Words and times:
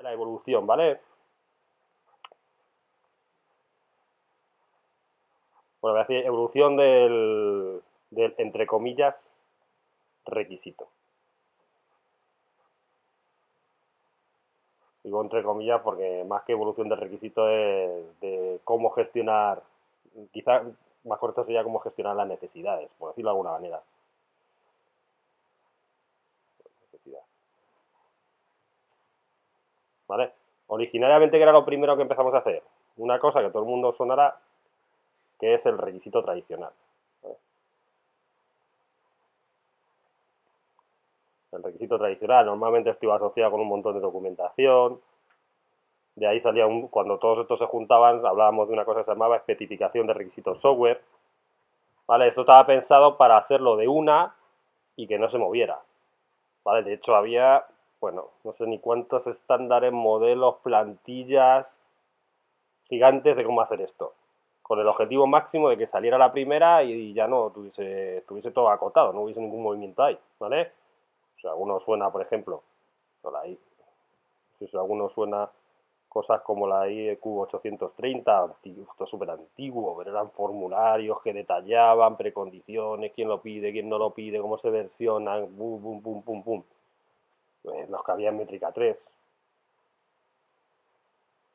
la 0.00 0.12
evolución, 0.12 0.66
¿vale? 0.66 1.00
Bueno, 5.80 5.94
voy 5.94 6.00
a 6.00 6.04
decir 6.04 6.26
evolución 6.26 6.76
del, 6.76 7.82
del, 8.10 8.34
entre 8.38 8.66
comillas, 8.66 9.14
requisito. 10.26 10.88
Digo 15.04 15.22
entre 15.22 15.42
comillas 15.42 15.80
porque 15.82 16.24
más 16.26 16.42
que 16.42 16.52
evolución 16.52 16.88
del 16.88 16.98
requisito 16.98 17.48
es 17.48 18.20
de 18.20 18.60
cómo 18.64 18.90
gestionar, 18.90 19.62
quizá 20.32 20.64
más 21.04 21.18
corto 21.18 21.44
sería 21.44 21.64
cómo 21.64 21.78
gestionar 21.78 22.16
las 22.16 22.28
necesidades, 22.28 22.90
por 22.98 23.10
decirlo 23.10 23.30
de 23.30 23.32
alguna 23.32 23.52
manera. 23.52 23.82
¿Vale? 30.08 30.32
Originariamente, 30.68 31.36
¿qué 31.36 31.42
era 31.42 31.52
lo 31.52 31.64
primero 31.64 31.96
que 31.96 32.02
empezamos 32.02 32.34
a 32.34 32.38
hacer? 32.38 32.62
Una 32.96 33.18
cosa 33.18 33.40
que 33.40 33.50
todo 33.50 33.62
el 33.62 33.68
mundo 33.68 33.94
sonará, 33.96 34.36
que 35.38 35.54
es 35.54 35.66
el 35.66 35.78
requisito 35.78 36.22
tradicional. 36.22 36.72
El 41.52 41.62
requisito 41.62 41.98
tradicional 41.98 42.44
normalmente 42.44 42.90
estuvo 42.90 43.12
asociado 43.12 43.52
con 43.52 43.60
un 43.60 43.68
montón 43.68 43.94
de 43.94 44.00
documentación. 44.00 45.00
De 46.14 46.26
ahí 46.26 46.40
salía 46.40 46.66
un, 46.66 46.88
cuando 46.88 47.18
todos 47.18 47.38
estos 47.38 47.58
se 47.58 47.66
juntaban, 47.66 48.24
hablábamos 48.26 48.68
de 48.68 48.74
una 48.74 48.84
cosa 48.84 49.00
que 49.00 49.04
se 49.06 49.12
llamaba 49.12 49.36
especificación 49.36 50.06
de 50.06 50.14
requisitos 50.14 50.60
software. 50.60 51.00
Esto 52.26 52.40
estaba 52.40 52.66
pensado 52.66 53.16
para 53.16 53.36
hacerlo 53.38 53.76
de 53.76 53.86
una 53.86 54.34
y 54.96 55.06
que 55.06 55.18
no 55.18 55.30
se 55.30 55.38
moviera. 55.38 55.78
De 56.84 56.92
hecho, 56.94 57.14
había, 57.14 57.64
bueno, 58.00 58.28
no 58.44 58.52
sé 58.54 58.66
ni 58.66 58.78
cuántos 58.78 59.26
estándares, 59.26 59.92
modelos, 59.92 60.56
plantillas 60.62 61.66
gigantes 62.88 63.36
de 63.36 63.44
cómo 63.44 63.60
hacer 63.60 63.80
esto. 63.80 64.14
Con 64.62 64.78
el 64.80 64.86
objetivo 64.86 65.26
máximo 65.26 65.70
de 65.70 65.78
que 65.78 65.86
saliera 65.86 66.18
la 66.18 66.32
primera 66.32 66.82
y 66.82 67.12
ya 67.14 67.26
no 67.26 67.50
tuviese, 67.50 68.18
estuviese 68.18 68.50
todo 68.50 68.68
acotado, 68.68 69.12
no 69.12 69.22
hubiese 69.22 69.40
ningún 69.40 69.62
movimiento 69.62 70.02
ahí, 70.02 70.18
¿vale? 70.38 70.72
O 71.36 71.40
sea, 71.40 71.50
alguno 71.52 71.80
suena, 71.80 72.10
por 72.10 72.22
ejemplo, 72.22 72.62
si 74.58 74.76
alguno 74.76 75.08
suena 75.10 75.48
cosas 76.08 76.40
como 76.42 76.66
la 76.66 76.88
IEQ 76.88 77.24
830, 77.24 78.54
esto 78.64 79.04
es 79.04 79.10
súper 79.10 79.30
antiguo, 79.30 79.96
pero 79.96 80.10
eran 80.10 80.30
formularios 80.30 81.20
que 81.22 81.32
detallaban 81.32 82.16
precondiciones, 82.16 83.12
quién 83.14 83.28
lo 83.28 83.40
pide, 83.40 83.72
quién 83.72 83.88
no 83.88 83.98
lo 83.98 84.10
pide, 84.10 84.40
cómo 84.40 84.58
se 84.58 84.70
versionan, 84.70 85.56
bum, 85.56 85.80
bum, 85.82 86.02
pum, 86.02 86.22
pum, 86.22 86.42
pum. 86.42 86.62
Pues 87.68 87.86
nos 87.90 88.02
cabía 88.02 88.30
en 88.30 88.38
métrica 88.38 88.72
3. 88.72 88.96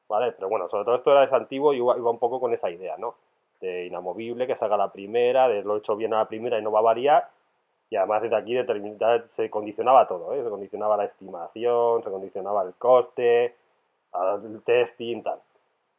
¿Vale? 0.07 0.31
Pero 0.33 0.47
bueno, 0.47 0.69
sobre 0.69 0.85
todo 0.85 0.95
esto 0.95 1.11
era 1.11 1.23
es 1.23 1.33
antiguo 1.33 1.73
y 1.73 1.77
iba, 1.77 1.95
un 1.95 2.19
poco 2.19 2.39
con 2.39 2.53
esa 2.53 2.69
idea, 2.69 2.97
¿no? 2.97 3.15
De 3.59 3.87
inamovible, 3.87 4.45
que 4.45 4.55
salga 4.57 4.77
la 4.77 4.91
primera, 4.91 5.47
de 5.47 5.63
lo 5.63 5.77
hecho 5.77 5.95
bien 5.95 6.13
a 6.13 6.17
la 6.17 6.27
primera 6.27 6.59
y 6.59 6.61
no 6.61 6.71
va 6.71 6.79
a 6.79 6.83
variar, 6.83 7.29
y 7.89 7.95
además 7.95 8.21
desde 8.21 8.35
aquí 8.35 8.55
se 9.35 9.49
condicionaba 9.49 10.07
todo, 10.07 10.35
¿eh? 10.35 10.43
se 10.43 10.49
condicionaba 10.51 10.97
la 10.97 11.05
estimación, 11.05 12.03
se 12.03 12.11
condicionaba 12.11 12.61
el 12.61 12.75
coste, 12.75 13.55
el 14.13 14.61
testing, 14.63 15.23
tal. 15.23 15.39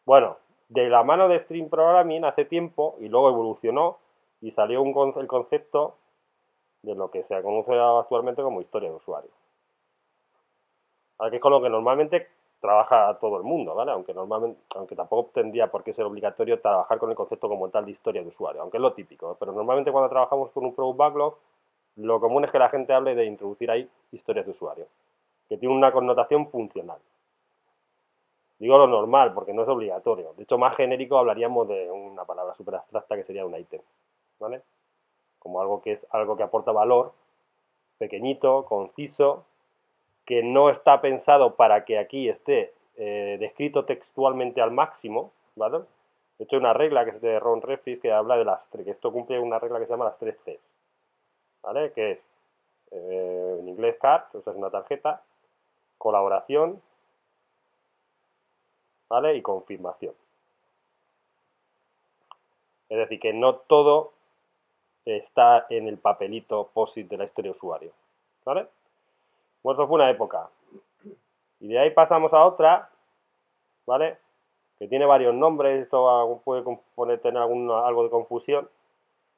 Bueno, 0.05 0.37
de 0.69 0.89
la 0.91 1.03
mano 1.03 1.27
de 1.29 1.43
Stream 1.43 1.69
Programming 1.69 2.25
hace 2.25 2.45
tiempo 2.45 2.95
y 3.01 3.09
luego 3.09 3.31
evolucionó 3.31 3.99
y 4.41 4.53
salió 4.53 4.85
el 4.85 5.27
concepto 5.27 5.97
de 6.83 6.95
lo 6.95 7.11
que 7.11 7.25
se 7.25 7.43
conoce 7.43 7.73
actualmente 7.75 8.43
como 8.43 8.61
historia 8.61 8.91
de 8.91 8.97
usuario. 8.97 9.31
Que 11.19 11.37
es 11.37 11.43
con 11.43 11.53
lo 11.53 11.63
que 11.63 11.71
normalmente 11.71 12.29
trabaja 12.61 13.19
todo 13.19 13.37
el 13.37 13.43
mundo, 13.43 13.75
¿vale? 13.75 13.93
Aunque 13.93 14.15
normalmente, 14.15 14.61
aunque 14.75 14.97
tampoco 14.97 15.31
tendría 15.35 15.71
por 15.71 15.85
qué 15.85 15.93
ser 15.93 16.05
obligatorio 16.05 16.61
trabajar 16.61 16.99
con 16.99 17.11
el 17.11 17.17
concepto 17.17 17.49
como 17.49 17.69
tal 17.69 17.85
de 17.85 17.93
historia 17.93 18.23
de 18.23 18.29
usuario, 18.29 18.63
aunque 18.63 18.79
es 18.79 18.83
lo 18.83 18.95
típico, 18.95 19.37
pero 19.39 19.53
normalmente 19.53 19.93
cuando 19.93 20.09
trabajamos 20.09 20.51
con 20.51 20.65
un 20.65 20.75
Product 20.75 20.97
Backlog 20.97 21.37
lo 21.97 22.21
común 22.21 22.45
es 22.45 22.51
que 22.51 22.59
la 22.59 22.71
gente 22.71 22.93
hable 22.93 23.15
de 23.15 23.27
introducir 23.27 23.71
ahí 23.71 23.89
historias 24.13 24.47
de 24.47 24.53
usuario, 24.53 24.87
que 25.49 25.59
tiene 25.59 25.75
una 25.75 25.93
connotación 25.93 26.51
funcional. 26.51 26.99
Digo 28.59 28.79
lo 28.79 28.87
normal, 28.87 29.35
porque 29.35 29.53
no 29.53 29.63
es 29.63 29.69
obligatorio. 29.69 30.33
De 30.35 30.45
hecho, 30.45 30.59
más 30.59 30.77
genérico 30.77 31.19
hablaríamos 31.19 31.69
de 31.69 31.91
una 31.91 32.25
palabra 32.25 32.55
súper 32.55 32.77
abstracta 32.77 33.17
que 33.17 33.25
sería 33.25 33.45
un 33.45 33.57
ítem, 33.57 33.81
¿vale? 34.41 34.63
Como 35.39 35.61
algo 35.61 35.83
que 35.83 35.93
es 35.93 36.07
algo 36.11 36.37
que 36.37 36.43
aporta 36.43 36.73
valor, 36.73 37.13
pequeñito, 37.99 38.65
conciso, 38.65 39.45
que 40.27 40.43
no 40.43 40.71
está 40.71 41.01
pensado 41.01 41.55
para 41.57 41.85
que 41.85 41.99
aquí 41.99 42.29
esté 42.29 42.73
eh, 42.97 43.37
descrito 43.41 43.85
textualmente 43.85 44.61
al 44.61 44.71
máximo, 44.71 45.33
¿vale? 45.57 45.81
De 46.39 46.45
hecho, 46.45 46.57
hay 46.57 46.61
una 46.61 46.73
regla 46.73 47.05
que 47.05 47.11
es 47.11 47.21
de 47.21 47.39
Ron 47.39 47.63
Refis 47.63 48.01
que 48.01 48.13
habla 48.13 48.37
de 48.37 48.45
las 48.45 48.61
que 48.69 48.91
esto 48.91 49.13
cumple 49.13 49.39
una 49.39 49.59
regla 49.59 49.79
que 49.79 49.87
se 49.87 49.93
llama 49.93 50.07
las 50.07 50.19
tres 50.19 50.37
Cs. 50.45 50.61
¿vale? 51.65 51.93
Que 51.93 52.13
es 52.13 52.19
eh, 52.91 53.57
en 53.61 53.69
inglés 53.69 53.97
card, 54.01 54.25
o 54.35 54.43
sea, 54.43 54.53
es 54.53 54.59
una 54.59 54.71
tarjeta, 54.71 55.23
colaboración, 55.99 56.81
¿vale? 59.09 59.35
Y 59.37 59.43
confirmación. 59.43 60.15
Es 62.89 62.99
decir, 62.99 63.19
que 63.19 63.33
no 63.33 63.57
todo 63.57 64.13
está 65.05 65.67
en 65.71 65.89
el 65.89 65.99
papelito 65.99 66.71
POSIT 66.73 67.09
de 67.09 67.17
la 67.17 67.25
historia 67.25 67.51
de 67.51 67.57
usuario, 67.57 67.93
¿vale? 68.45 68.67
Bueno, 69.65 69.81
eso 69.81 69.89
fue 69.89 69.95
una 69.97 70.11
época. 70.11 70.51
Y 71.59 71.69
de 71.69 71.79
ahí 71.79 71.91
pasamos 71.91 72.33
a 72.35 72.45
otra, 72.45 72.91
¿vale? 73.87 74.19
Que 74.79 74.87
tiene 74.87 75.07
varios 75.07 75.35
nombres, 75.35 75.83
esto 75.83 76.43
puede 76.45 76.63
poner, 76.95 77.19
tener 77.21 77.43
algo 77.43 78.05
de 78.05 78.11
confusión, 78.11 78.69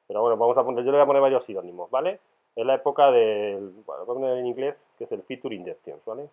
pero 0.05 0.21
bueno, 0.21 0.35
vamos 0.35 0.57
a 0.57 0.65
poner, 0.65 0.83
yo 0.83 0.91
le 0.91 0.97
voy 0.97 1.03
a 1.03 1.07
poner 1.07 1.21
varios 1.21 1.45
sinónimos, 1.45 1.89
¿vale? 1.89 2.19
Es 2.57 2.65
la 2.65 2.75
época 2.75 3.09
del, 3.09 3.69
bueno, 3.85 4.05
voy 4.05 4.17
a 4.17 4.19
poner 4.19 4.37
en 4.39 4.47
inglés, 4.47 4.75
que 4.97 5.05
es 5.05 5.11
el 5.13 5.23
feature 5.23 5.55
injection, 5.55 5.99
¿vale? 6.05 6.27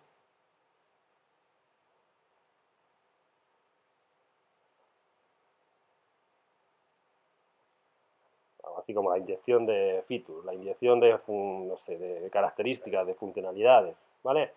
Así 8.85 8.93
como 8.93 9.09
la 9.09 9.17
inyección 9.17 9.65
de 9.65 10.03
features, 10.07 10.45
la 10.45 10.53
inyección 10.53 10.99
de, 10.99 11.17
no 11.27 11.75
sé, 11.87 11.97
de 11.97 12.29
características, 12.29 13.07
de 13.07 13.15
funcionalidades, 13.15 13.95
¿vale? 14.21 14.51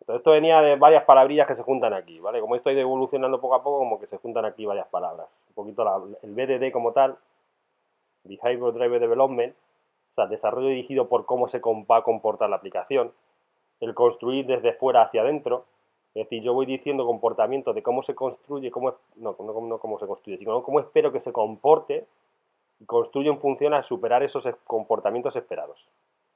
Entonces 0.00 0.20
esto 0.20 0.30
venía 0.30 0.62
de 0.62 0.76
varias 0.76 1.04
palabrillas 1.04 1.46
que 1.46 1.54
se 1.54 1.62
juntan 1.62 1.92
aquí, 1.92 2.18
¿vale? 2.18 2.40
Como 2.40 2.56
estoy 2.56 2.78
evolucionando 2.78 3.38
poco 3.38 3.56
a 3.56 3.62
poco, 3.62 3.80
como 3.80 4.00
que 4.00 4.06
se 4.06 4.16
juntan 4.16 4.46
aquí 4.46 4.64
varias 4.64 4.86
palabras. 4.88 5.26
Un 5.50 5.54
poquito 5.54 6.16
el 6.22 6.32
BDD 6.32 6.72
como 6.72 6.92
tal, 6.92 7.18
Behavior 8.24 8.72
Driver 8.72 9.00
Development, 9.00 9.54
o 9.54 10.14
sea, 10.14 10.26
desarrollo 10.28 10.68
dirigido 10.68 11.10
por 11.10 11.26
cómo 11.26 11.50
se 11.50 11.58
va 11.60 11.98
a 11.98 12.02
comportar 12.02 12.48
la 12.48 12.56
aplicación, 12.56 13.12
el 13.80 13.92
construir 13.92 14.46
desde 14.46 14.72
fuera 14.72 15.02
hacia 15.02 15.20
adentro, 15.20 15.66
es 16.14 16.24
decir, 16.24 16.42
yo 16.42 16.54
voy 16.54 16.64
diciendo 16.64 17.04
comportamiento 17.04 17.74
de 17.74 17.82
cómo 17.82 18.02
se 18.02 18.14
construye, 18.14 18.70
cómo, 18.70 18.94
no, 19.16 19.36
no, 19.38 19.60
no 19.60 19.78
cómo 19.78 19.98
se 19.98 20.06
construye, 20.06 20.38
sino 20.38 20.62
cómo 20.62 20.80
espero 20.80 21.12
que 21.12 21.20
se 21.20 21.32
comporte 21.32 22.06
construye 22.84 23.30
en 23.30 23.40
función 23.40 23.74
a 23.74 23.82
superar 23.84 24.22
esos 24.22 24.44
comportamientos 24.64 25.34
esperados, 25.36 25.78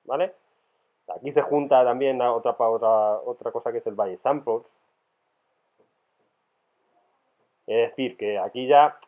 ¿vale? 0.04 0.32
Aquí 1.14 1.32
se 1.32 1.42
junta 1.42 1.84
también 1.84 2.20
otra, 2.22 2.56
otra, 2.58 3.18
otra 3.18 3.50
cosa 3.52 3.72
que 3.72 3.78
es 3.78 3.86
el 3.86 3.94
Valle 3.94 4.18
Samples, 4.18 4.62
es 7.66 7.90
decir, 7.90 8.16
que 8.16 8.38
aquí 8.38 8.66
ya 8.66 8.98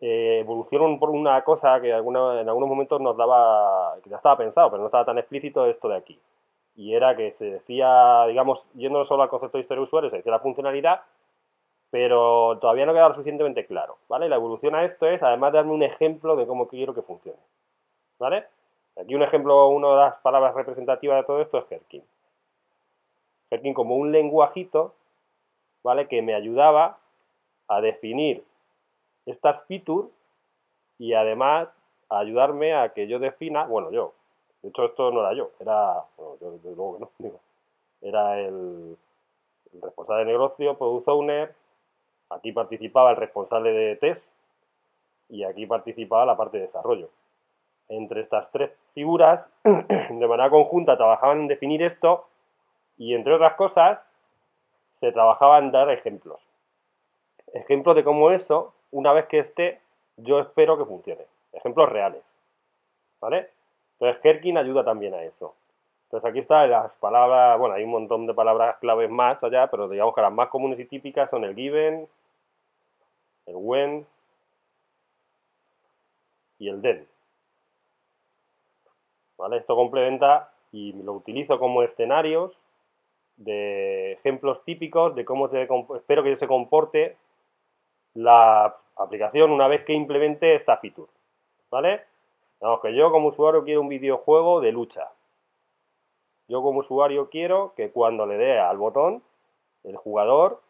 eh, 0.00 0.44
por 0.46 1.10
una 1.10 1.42
cosa 1.42 1.80
que 1.80 1.90
en 1.90 1.94
algunos 1.94 2.68
momentos 2.68 3.00
nos 3.00 3.16
daba, 3.16 3.96
que 4.02 4.10
ya 4.10 4.16
estaba 4.16 4.36
pensado, 4.36 4.70
pero 4.70 4.80
no 4.80 4.86
estaba 4.86 5.04
tan 5.04 5.18
explícito 5.18 5.66
esto 5.66 5.88
de 5.88 5.96
aquí. 5.96 6.18
Y 6.76 6.94
era 6.94 7.14
que 7.16 7.32
se 7.32 7.44
decía, 7.44 8.24
digamos, 8.26 8.64
yendo 8.74 9.04
solo 9.04 9.22
al 9.22 9.28
concepto 9.28 9.58
de 9.58 9.62
historia 9.62 9.80
de 9.80 9.86
usuario, 9.86 10.10
se 10.10 10.16
decía 10.16 10.32
la 10.32 10.38
funcionalidad, 10.38 11.02
pero 11.90 12.58
todavía 12.60 12.86
no 12.86 12.92
quedaba 12.92 13.14
suficientemente 13.14 13.66
claro, 13.66 13.96
¿vale? 14.08 14.28
La 14.28 14.36
evolución 14.36 14.74
a 14.74 14.84
esto 14.84 15.06
es, 15.06 15.22
además, 15.22 15.52
darme 15.52 15.72
un 15.72 15.82
ejemplo 15.82 16.36
de 16.36 16.46
cómo 16.46 16.68
quiero 16.68 16.94
que 16.94 17.02
funcione, 17.02 17.38
¿vale? 18.18 18.44
Aquí 18.96 19.14
un 19.14 19.22
ejemplo, 19.22 19.68
una 19.68 19.88
de 19.90 19.96
las 19.96 20.14
palabras 20.16 20.54
representativas 20.54 21.16
de 21.16 21.24
todo 21.24 21.40
esto 21.40 21.58
es 21.58 21.72
Herkin. 21.72 22.02
Herkin 23.50 23.74
como 23.74 23.96
un 23.96 24.12
lenguajito, 24.12 24.94
¿vale? 25.82 26.06
Que 26.06 26.22
me 26.22 26.34
ayudaba 26.34 26.98
a 27.68 27.80
definir 27.80 28.44
estas 29.26 29.64
features 29.66 30.08
y 30.98 31.14
además 31.14 31.68
ayudarme 32.08 32.74
a 32.74 32.92
que 32.92 33.06
yo 33.06 33.18
defina, 33.18 33.64
bueno, 33.64 33.90
yo, 33.90 34.12
de 34.62 34.68
hecho 34.68 34.84
esto 34.84 35.10
no 35.10 35.20
era 35.20 35.32
yo, 35.32 35.50
era, 35.60 36.04
bueno, 36.16 36.36
yo 36.40 36.50
desde 36.52 36.74
luego 36.74 36.94
que 36.94 37.00
no, 37.00 37.10
digo, 37.18 37.40
era 38.02 38.38
el, 38.40 38.96
responsable 39.80 40.24
de 40.24 40.32
negocio, 40.32 40.76
product 40.76 41.08
owner, 41.08 41.54
aquí 42.30 42.52
participaba 42.52 43.10
el 43.10 43.16
responsable 43.16 43.72
de 43.72 43.96
test 43.96 44.22
y 45.28 45.44
aquí 45.44 45.66
participaba 45.66 46.26
la 46.26 46.36
parte 46.36 46.58
de 46.58 46.66
desarrollo. 46.66 47.08
Entre 47.88 48.22
estas 48.22 48.50
tres 48.52 48.70
figuras, 48.94 49.44
de 49.64 50.26
manera 50.26 50.50
conjunta, 50.50 50.96
trabajaban 50.96 51.40
en 51.40 51.48
definir 51.48 51.82
esto 51.82 52.26
y, 52.96 53.14
entre 53.14 53.34
otras 53.34 53.54
cosas, 53.54 54.00
se 55.00 55.12
trabajaba 55.12 55.58
en 55.58 55.72
dar 55.72 55.90
ejemplos. 55.90 56.40
Ejemplos 57.52 57.96
de 57.96 58.04
cómo 58.04 58.30
eso, 58.30 58.74
una 58.92 59.12
vez 59.12 59.26
que 59.26 59.40
esté, 59.40 59.80
yo 60.16 60.40
espero 60.40 60.78
que 60.78 60.84
funcione. 60.84 61.24
Ejemplos 61.52 61.88
reales. 61.88 62.22
¿Vale? 63.20 63.48
Entonces 63.98 64.24
Herkin 64.24 64.56
ayuda 64.56 64.84
también 64.84 65.14
a 65.14 65.22
eso. 65.22 65.54
Entonces 66.04 66.28
aquí 66.28 66.40
están 66.40 66.70
las 66.70 66.92
palabras, 66.94 67.58
bueno, 67.58 67.74
hay 67.74 67.84
un 67.84 67.90
montón 67.90 68.26
de 68.26 68.34
palabras 68.34 68.76
claves 68.78 69.10
más 69.10 69.42
allá, 69.42 69.68
pero 69.68 69.88
digamos 69.88 70.14
que 70.14 70.20
las 70.20 70.32
más 70.32 70.48
comunes 70.48 70.78
y 70.80 70.84
típicas 70.86 71.30
son 71.30 71.44
el 71.44 71.54
given, 71.54 72.08
el 73.50 73.56
when 73.56 74.06
y 76.58 76.68
el 76.68 76.80
then. 76.82 77.06
¿Vale? 79.36 79.58
Esto 79.58 79.74
complementa 79.74 80.52
y 80.72 80.92
lo 80.92 81.14
utilizo 81.14 81.58
como 81.58 81.82
escenarios 81.82 82.52
de 83.36 84.12
ejemplos 84.12 84.62
típicos 84.64 85.14
de 85.14 85.24
cómo 85.24 85.48
se, 85.48 85.66
espero 85.96 86.22
que 86.22 86.36
se 86.36 86.46
comporte 86.46 87.16
la 88.14 88.76
aplicación 88.96 89.50
una 89.50 89.66
vez 89.66 89.84
que 89.84 89.94
implemente 89.94 90.54
esta 90.54 90.76
feature. 90.76 91.10
¿Vale? 91.70 92.02
Vamos, 92.60 92.80
que 92.80 92.94
yo 92.94 93.10
como 93.10 93.28
usuario 93.28 93.64
quiero 93.64 93.80
un 93.80 93.88
videojuego 93.88 94.60
de 94.60 94.72
lucha. 94.72 95.10
Yo 96.48 96.62
como 96.62 96.80
usuario 96.80 97.30
quiero 97.30 97.72
que 97.76 97.90
cuando 97.90 98.26
le 98.26 98.36
dé 98.36 98.58
al 98.58 98.76
botón, 98.76 99.22
el 99.84 99.96
jugador 99.96 100.60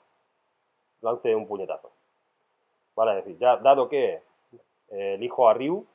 lance 1.01 1.35
un 1.35 1.49
puñetazo. 1.49 1.91
Vale, 3.01 3.19
es 3.19 3.25
decir, 3.25 3.39
ya 3.39 3.57
dado 3.57 3.89
que 3.89 4.21
eh, 4.91 5.15
elijo 5.15 5.49
a 5.49 5.55
Ryu, 5.55 5.87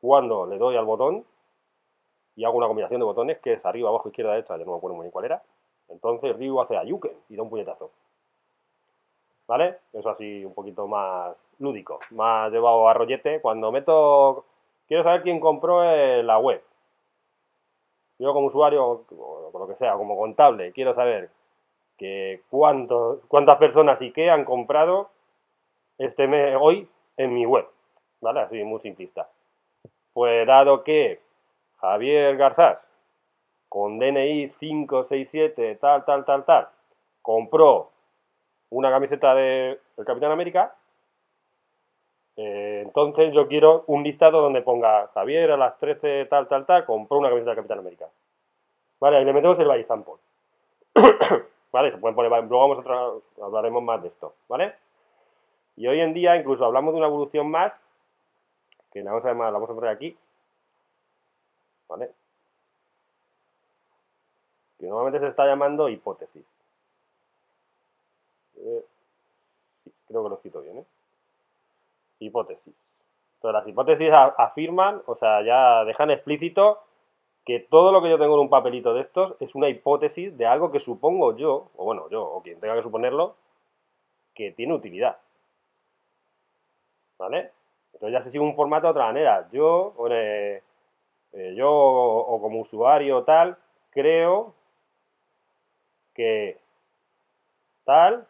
cuando 0.00 0.46
le 0.46 0.56
doy 0.56 0.76
al 0.76 0.84
botón 0.84 1.24
y 2.36 2.44
hago 2.44 2.56
una 2.56 2.68
combinación 2.68 3.00
de 3.00 3.04
botones 3.04 3.40
que 3.40 3.54
es 3.54 3.66
arriba, 3.66 3.88
abajo, 3.88 4.08
izquierda, 4.08 4.30
derecha, 4.30 4.56
ya 4.56 4.64
no 4.64 4.70
me 4.70 4.76
acuerdo 4.76 4.94
muy 4.94 5.06
bien 5.06 5.10
cuál 5.10 5.24
era, 5.24 5.42
entonces 5.88 6.36
Ryu 6.36 6.60
hace 6.60 6.76
a 6.76 6.84
Yuken 6.84 7.10
y 7.28 7.34
da 7.34 7.42
un 7.42 7.50
puñetazo. 7.50 7.90
¿Vale? 9.48 9.78
Eso 9.92 10.08
así 10.08 10.44
un 10.44 10.54
poquito 10.54 10.86
más 10.86 11.34
lúdico, 11.58 11.98
más 12.10 12.52
llevado 12.52 12.88
a 12.88 12.94
rollete. 12.94 13.40
Cuando 13.40 13.72
meto, 13.72 14.44
quiero 14.86 15.02
saber 15.02 15.22
quién 15.22 15.40
compró 15.40 15.82
la 16.22 16.38
web. 16.38 16.62
Yo 18.20 18.32
como 18.32 18.46
usuario, 18.46 19.04
o 19.10 19.50
lo 19.52 19.66
que 19.66 19.74
sea, 19.74 19.94
como 19.94 20.16
contable, 20.16 20.70
quiero 20.70 20.94
saber 20.94 21.30
que 21.96 22.42
cuántas 22.50 23.58
personas 23.58 24.00
y 24.00 24.12
qué 24.12 24.30
han 24.30 24.44
comprado 24.44 25.10
este 25.98 26.26
mes, 26.26 26.56
hoy 26.58 26.88
en 27.16 27.34
mi 27.34 27.44
web. 27.44 27.66
¿Vale? 28.20 28.40
Así 28.40 28.62
muy 28.64 28.80
simplista. 28.80 29.28
Pues 30.12 30.46
dado 30.46 30.82
que 30.82 31.20
Javier 31.80 32.36
Garzás, 32.36 32.78
con 33.68 33.98
DNI 33.98 34.50
567, 34.58 35.76
tal, 35.76 36.04
tal, 36.04 36.24
tal, 36.24 36.44
tal, 36.44 36.68
compró 37.22 37.90
una 38.70 38.90
camiseta 38.90 39.34
de, 39.34 39.78
del 39.96 40.06
Capitán 40.06 40.32
América, 40.32 40.74
eh, 42.36 42.82
entonces 42.84 43.34
yo 43.34 43.48
quiero 43.48 43.82
un 43.88 44.04
listado 44.04 44.40
donde 44.40 44.62
ponga 44.62 45.08
Javier 45.08 45.50
a 45.50 45.56
las 45.56 45.76
13 45.78 46.26
tal, 46.26 46.46
tal, 46.46 46.66
tal, 46.66 46.84
compró 46.84 47.18
una 47.18 47.28
camiseta 47.28 47.50
de 47.50 47.56
Capitán 47.56 47.80
América. 47.80 48.06
Vale, 49.00 49.18
ahí 49.18 49.24
le 49.24 49.32
metemos 49.32 49.58
el 49.58 49.66
by 49.66 49.84
sample. 49.84 50.14
vale, 51.72 51.90
se 51.90 51.98
pueden 51.98 52.14
poner, 52.14 52.30
luego 52.30 52.68
vamos 52.68 52.86
a 52.86 53.44
hablaremos 53.44 53.82
más 53.82 54.02
de 54.02 54.08
esto, 54.08 54.34
¿vale? 54.48 54.72
Y 55.78 55.86
hoy 55.86 56.00
en 56.00 56.12
día 56.12 56.34
incluso 56.34 56.64
hablamos 56.64 56.92
de 56.92 56.98
una 56.98 57.06
evolución 57.06 57.48
más, 57.52 57.72
que 58.92 59.00
la 59.00 59.12
vamos 59.12 59.24
a, 59.24 59.32
la 59.32 59.50
vamos 59.52 59.70
a 59.70 59.74
poner 59.74 59.90
aquí, 59.90 60.18
¿vale? 61.88 62.10
Que 64.80 64.88
normalmente 64.88 65.20
se 65.20 65.28
está 65.28 65.46
llamando 65.46 65.88
hipótesis. 65.88 66.44
Eh, 68.56 68.84
creo 70.08 70.24
que 70.24 70.28
lo 70.28 70.36
cito 70.38 70.62
bien, 70.62 70.78
¿eh? 70.78 70.84
hipótesis. 72.18 72.74
Entonces 73.36 73.60
las 73.60 73.68
hipótesis 73.68 74.10
afirman, 74.12 75.00
o 75.06 75.14
sea, 75.14 75.42
ya 75.42 75.84
dejan 75.84 76.10
explícito 76.10 76.80
que 77.44 77.60
todo 77.60 77.92
lo 77.92 78.02
que 78.02 78.10
yo 78.10 78.18
tengo 78.18 78.34
en 78.34 78.40
un 78.40 78.50
papelito 78.50 78.94
de 78.94 79.02
estos 79.02 79.36
es 79.38 79.54
una 79.54 79.68
hipótesis 79.68 80.36
de 80.36 80.44
algo 80.44 80.72
que 80.72 80.80
supongo 80.80 81.36
yo, 81.36 81.70
o 81.76 81.84
bueno, 81.84 82.10
yo, 82.10 82.24
o 82.24 82.42
quien 82.42 82.58
tenga 82.58 82.74
que 82.74 82.82
suponerlo, 82.82 83.36
que 84.34 84.50
tiene 84.50 84.74
utilidad. 84.74 85.18
¿Vale? 87.18 87.52
Entonces 87.92 88.18
ya 88.18 88.24
se 88.24 88.30
sigue 88.30 88.44
un 88.44 88.54
formato 88.54 88.86
de 88.86 88.90
otra 88.92 89.06
manera. 89.06 89.48
Yo, 89.50 89.94
eh, 90.10 90.62
yo 91.54 91.70
o 91.70 92.40
como 92.40 92.60
usuario 92.60 93.24
tal, 93.24 93.56
creo 93.90 94.54
que 96.14 96.58
tal 97.84 98.26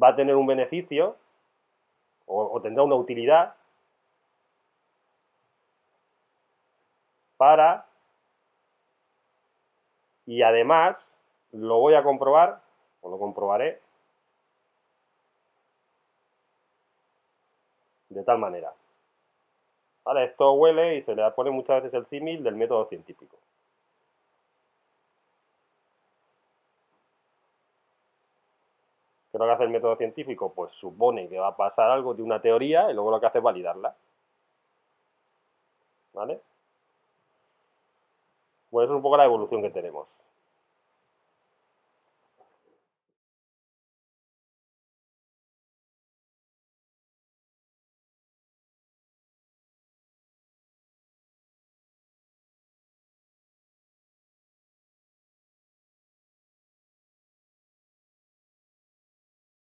va 0.00 0.08
a 0.08 0.16
tener 0.16 0.36
un 0.36 0.46
beneficio 0.46 1.16
o, 2.26 2.60
tendrá 2.62 2.84
una 2.84 2.94
utilidad 2.94 3.54
para 7.36 7.86
y 10.26 10.42
además 10.42 10.96
lo 11.52 11.78
voy 11.78 11.94
a 11.94 12.04
comprobar 12.04 12.62
o 13.00 13.10
lo 13.10 13.18
comprobaré 13.18 13.80
de 18.20 18.24
tal 18.26 18.38
manera. 18.38 18.72
Vale, 20.04 20.24
esto 20.24 20.52
huele 20.52 20.96
y 20.96 21.02
se 21.02 21.14
le 21.14 21.30
pone 21.32 21.50
muchas 21.50 21.82
veces 21.82 21.94
el 21.94 22.06
símil 22.06 22.42
del 22.42 22.54
método 22.54 22.86
científico. 22.88 23.36
¿Qué 29.30 29.36
es 29.36 29.40
lo 29.40 29.46
que 29.46 29.52
hace 29.52 29.64
el 29.64 29.70
método 29.70 29.96
científico? 29.96 30.52
Pues 30.54 30.72
supone 30.72 31.28
que 31.28 31.38
va 31.38 31.48
a 31.48 31.56
pasar 31.56 31.90
algo 31.90 32.14
de 32.14 32.22
una 32.22 32.40
teoría 32.42 32.90
y 32.90 32.94
luego 32.94 33.10
lo 33.10 33.20
que 33.20 33.26
hace 33.26 33.38
es 33.38 33.44
validarla. 33.44 33.94
¿Vale? 36.12 36.40
Pues 38.70 38.88
es 38.88 38.94
un 38.94 39.02
poco 39.02 39.16
la 39.16 39.24
evolución 39.24 39.62
que 39.62 39.70
tenemos. 39.70 40.08